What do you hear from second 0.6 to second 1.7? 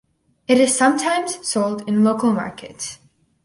sometimes